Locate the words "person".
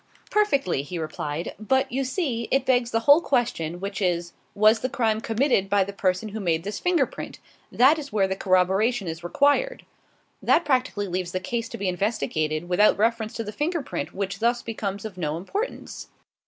5.93-6.29